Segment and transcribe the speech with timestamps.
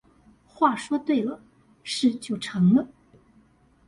[0.47, 1.43] 話說對了，
[1.83, 2.87] 事就成了